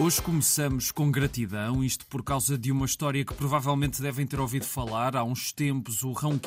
[0.00, 4.64] Hoje começamos com gratidão, isto por causa de uma história que provavelmente devem ter ouvido
[4.64, 5.14] falar.
[5.14, 6.40] Há uns tempos, o Rão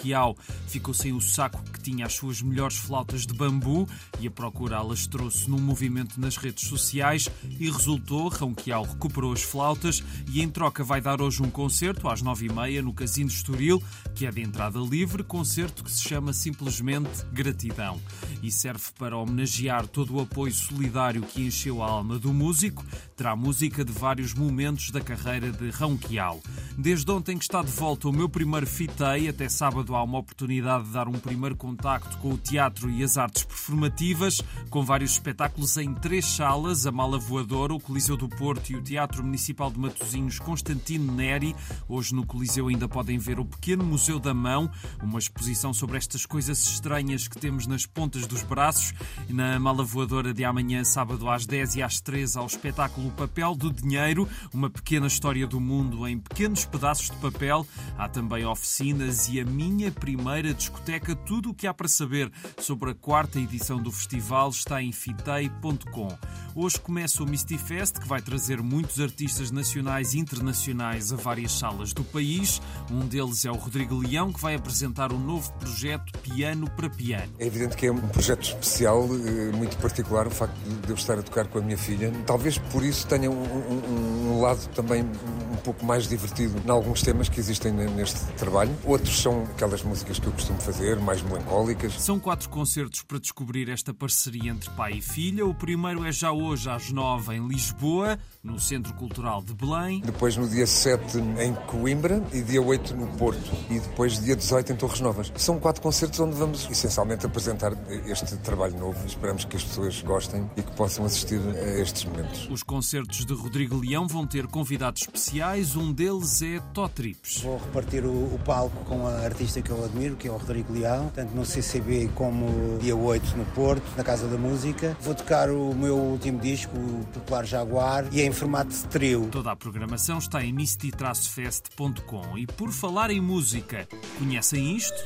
[0.68, 3.88] ficou sem o saco que tinha as suas melhores flautas de bambu
[4.20, 7.30] e a procurá-las trouxe num movimento nas redes sociais
[7.60, 8.28] e resultou.
[8.28, 12.48] Rão Quiau recuperou as flautas e em troca vai dar hoje um concerto às nove
[12.48, 13.84] e meia no Casino de Estoril,
[14.16, 18.02] que é de entrada livre, concerto que se chama simplesmente Gratidão
[18.42, 22.84] e serve para homenagear todo o apoio solidário que encheu a alma do músico.
[23.16, 26.42] Terá música de vários momentos da carreira de Ronquial.
[26.78, 30.86] Desde ontem que está de volta o meu primeiro fitei, até sábado há uma oportunidade
[30.86, 35.76] de dar um primeiro contacto com o teatro e as artes performativas, com vários espetáculos
[35.76, 39.78] em três salas, a Mala Voadora, o Coliseu do Porto e o Teatro Municipal de
[39.78, 41.54] Matosinhos Constantino Neri.
[41.90, 44.72] Hoje no Coliseu ainda podem ver o Pequeno Museu da Mão,
[45.02, 48.94] uma exposição sobre estas coisas estranhas que temos nas pontas dos braços.
[49.28, 53.74] Na Mala Voadora de amanhã, sábado às 10 e às 13, ao espetáculo papel do
[53.74, 57.66] dinheiro, uma pequena história do mundo em pequenos pedaços de papel.
[57.98, 61.16] Há também oficinas e a minha primeira discoteca.
[61.16, 66.16] Tudo o que há para saber sobre a quarta edição do festival está em fitei.com.
[66.56, 71.54] Hoje começa o Misty Fest, que vai trazer muitos artistas nacionais e internacionais a várias
[71.54, 72.62] salas do país.
[72.92, 77.34] Um deles é o Rodrigo Leão, que vai apresentar um novo projeto Piano para Piano.
[77.40, 81.18] É evidente que é um projeto especial, eh, muito particular, o facto de eu estar
[81.18, 82.12] a tocar com a minha filha.
[82.28, 87.02] Talvez por isso tenha um, um, um lado também um pouco mais divertido em alguns
[87.02, 88.72] temas que existem neste trabalho.
[88.84, 91.94] Outros são aquelas músicas que eu costumo fazer, mais melancólicas.
[92.02, 95.46] São quatro concertos para descobrir esta parceria entre pai e filha.
[95.46, 100.02] O primeiro é já hoje às nove em Lisboa, no Centro Cultural de Belém.
[100.02, 103.52] Depois no dia 7 em Coimbra e dia 8 no Porto.
[103.70, 105.32] E depois dia 18 em Torres Novas.
[105.36, 107.74] São quatro concertos onde vamos essencialmente apresentar
[108.06, 109.06] este trabalho novo.
[109.06, 112.48] Esperamos que as pessoas gostem e que possam assistir a estes momentos.
[112.50, 117.42] Os concertos de Rodrigo Leão vão ter convidados especiais, um deles é Totrips.
[117.42, 120.74] Vou repartir o, o, palco com a artista que eu admiro, que é o Rodrigo
[120.74, 124.98] Leão, tanto no CCB como dia 8 no Porto, na Casa da Música.
[125.00, 129.30] Vou tocar o meu último disco, o Popular Jaguar, e é em formato de trio.
[129.32, 132.38] Toda a programação está em misty-fest.com.
[132.38, 133.88] E por falar em música,
[134.18, 135.04] conhecem isto?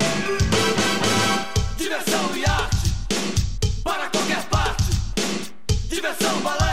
[1.77, 2.89] Diversão e arte
[3.83, 4.85] para qualquer parte.
[5.89, 6.66] Diversão, balé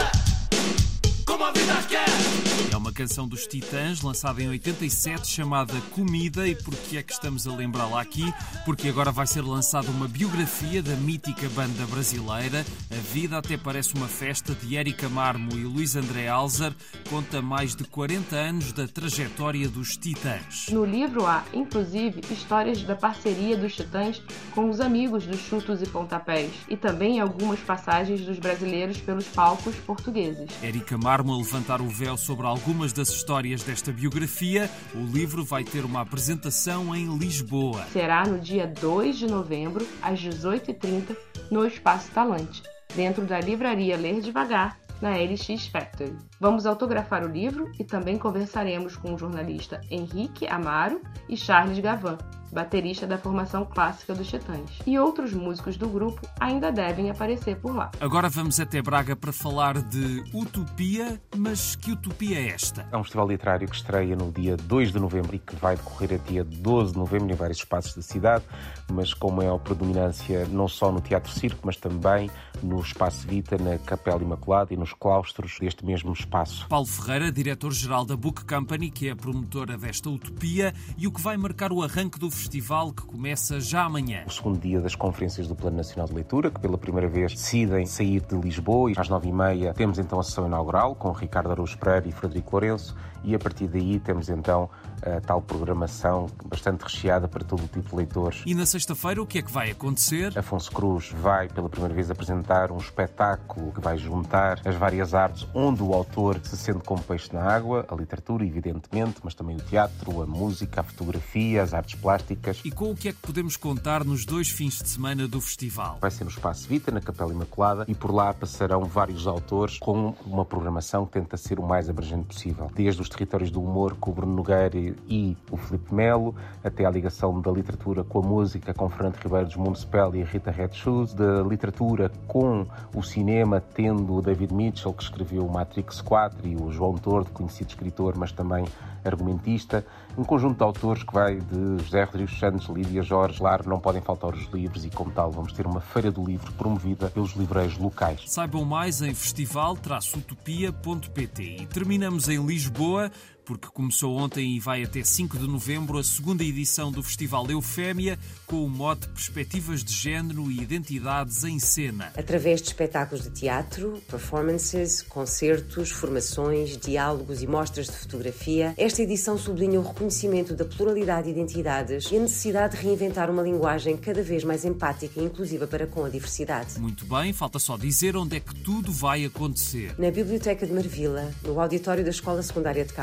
[1.45, 2.44] como a vida quer.
[2.71, 6.47] É uma canção dos Titãs, lançada em 87, chamada Comida.
[6.47, 8.33] E por que é que estamos a lembrá-la aqui?
[8.63, 12.65] Porque agora vai ser lançada uma biografia da mítica banda brasileira.
[12.91, 16.73] A Vida Até Parece uma Festa, de Érica Marmo e Luís André Alzer,
[17.09, 20.67] conta mais de 40 anos da trajetória dos Titãs.
[20.69, 24.21] No livro há, inclusive, histórias da parceria dos Titãs
[24.53, 29.75] com os amigos dos Chutos e Pontapés, e também algumas passagens dos brasileiros pelos palcos
[29.77, 30.49] portugueses.
[30.61, 34.69] Érica Marmo a levantar o véu sobre algumas das histórias desta biografia.
[34.93, 37.85] O livro vai ter uma apresentação em Lisboa.
[37.91, 41.15] Será no dia 2 de novembro, às 18h30,
[41.51, 42.63] no Espaço Talante,
[42.95, 46.15] dentro da livraria Ler Devagar, na LX Factory.
[46.39, 52.17] Vamos autografar o livro e também conversaremos com o jornalista Henrique Amaro e Charles Gavan,
[52.55, 54.79] baterista da formação clássica dos Titãs.
[54.87, 57.91] E outros músicos do grupo ainda devem aparecer por lá.
[57.99, 62.87] Agora vamos até Braga para falar de Utopia, mas que utopia é esta?
[62.91, 66.13] É um festival literário que estreia no dia 2 de novembro e que vai decorrer
[66.13, 68.45] a dia 12 de novembro em vários espaços da cidade,
[68.89, 72.31] mas com maior predominância não só no Teatro Circo, mas também
[72.65, 76.67] no Espaço Vita, na Capela Imaculada e nos claustros deste mesmo espaço.
[76.67, 81.21] Paulo Ferreira, diretor-geral da Book Company, que é a promotora desta utopia e o que
[81.21, 84.23] vai marcar o arranque do festival que começa já amanhã.
[84.27, 87.85] O segundo dia das conferências do Plano Nacional de Leitura, que pela primeira vez decidem
[87.85, 91.51] sair de Lisboa e às nove e meia temos então a sessão inaugural com Ricardo
[91.51, 94.69] Araújo Pereira e Frederico Lourenço e a partir daí temos então
[95.01, 98.43] a tal programação bastante recheada para todo o tipo de leitores.
[98.45, 100.37] E na sexta-feira o que é que vai acontecer?
[100.37, 105.47] Afonso Cruz vai pela primeira vez apresentar um espetáculo que vai juntar as várias artes
[105.53, 109.61] onde o autor se sente como peixe na água, a literatura, evidentemente, mas também o
[109.61, 112.61] teatro, a música, a fotografia, as artes plásticas.
[112.63, 115.97] E com o que é que podemos contar nos dois fins de semana do festival?
[116.01, 120.13] Vai ser no Espaço Vita, na Capela Imaculada, e por lá passarão vários autores com
[120.25, 122.71] uma programação que tenta ser o mais abrangente possível.
[122.73, 126.89] Desde os territórios do humor com o Bruno Nogueira e o Felipe Melo, até à
[126.89, 130.73] ligação da literatura com a música com Fernando Ribeiro dos Municipal e a Rita Red
[130.73, 136.53] Shoes, da literatura com o cinema, tendo o David Mitchell, que escreveu Matrix Quatro e
[136.53, 138.65] o João Tordo, conhecido escritor, mas também
[139.05, 139.85] argumentista,
[140.17, 144.01] um conjunto de autores que vai de José Rodrigues Santos, Lídia Jorge, Lar, não podem
[144.01, 147.77] faltar os livros e, como tal, vamos ter uma feira do livro promovida pelos livreiros
[147.77, 148.23] locais.
[148.27, 153.09] Saibam mais em festival-utopia.pt e terminamos em Lisboa
[153.45, 158.17] porque começou ontem e vai até 5 de novembro a segunda edição do Festival Eufémia,
[158.47, 162.11] com o mote Perspectivas de Género e Identidades em Cena.
[162.17, 169.37] Através de espetáculos de teatro, performances, concertos, formações, diálogos e mostras de fotografia, esta edição
[169.37, 174.23] sublinha o reconhecimento da pluralidade de identidades e a necessidade de reinventar uma linguagem cada
[174.23, 176.79] vez mais empática e inclusiva para com a diversidade.
[176.79, 179.93] Muito bem, falta só dizer onde é que tudo vai acontecer.
[179.99, 182.93] Na Biblioteca de Marvila, no auditório da Escola Secundária de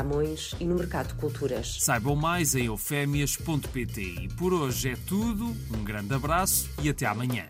[0.59, 1.77] E no Mercado de Culturas.
[1.79, 4.01] Saibam mais em eufémias.pt.
[4.01, 5.45] E por hoje é tudo.
[5.71, 7.45] Um grande abraço e até amanhã.